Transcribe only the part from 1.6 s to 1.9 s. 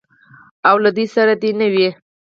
وي.